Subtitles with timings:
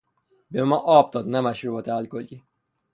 [0.51, 2.43] به ما آب داد نه مشروبات الکلی.